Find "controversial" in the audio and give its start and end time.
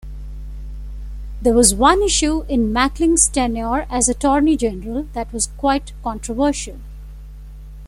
6.01-6.79